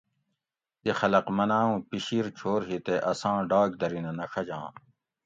[0.83, 4.67] دی خلق مناں اوں پِشیر چھور ہی تے اساں ڈاگ درینہ نہ ڛجاں